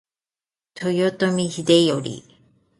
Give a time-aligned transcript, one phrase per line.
[0.81, 2.23] 豊臣秀頼